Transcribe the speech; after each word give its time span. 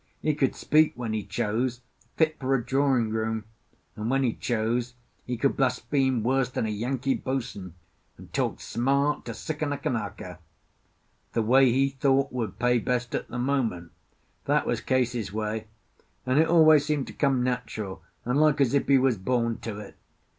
He 0.23 0.33
could 0.33 0.55
speak, 0.55 0.93
when 0.95 1.13
he 1.13 1.21
chose, 1.23 1.81
fit 2.17 2.39
for 2.39 2.55
a 2.55 2.65
drawing 2.65 3.11
room; 3.11 3.43
and 3.95 4.09
when 4.09 4.23
he 4.23 4.33
chose 4.33 4.95
he 5.27 5.37
could 5.37 5.55
blaspheme 5.55 6.23
worse 6.23 6.49
than 6.49 6.65
a 6.65 6.69
Yankee 6.71 7.13
boatswain, 7.13 7.75
and 8.17 8.33
talk 8.33 8.59
smart 8.61 9.25
to 9.25 9.35
sicken 9.35 9.71
a 9.71 9.77
Kanaka. 9.77 10.39
The 11.33 11.43
way 11.43 11.71
he 11.71 11.89
thought 11.89 12.33
would 12.33 12.57
pay 12.57 12.79
best 12.79 13.13
at 13.13 13.27
the 13.27 13.37
moment, 13.37 13.91
that 14.45 14.65
was 14.65 14.81
Case's 14.81 15.31
way, 15.31 15.67
and 16.25 16.39
it 16.39 16.47
always 16.47 16.83
seemed 16.83 17.05
to 17.05 17.13
come 17.13 17.43
natural, 17.43 18.01
and 18.25 18.41
like 18.41 18.59
as 18.59 18.73
if 18.73 18.87
he 18.87 18.97
was 18.97 19.17
born 19.19 19.59
to 19.59 19.77
it. 19.77 19.95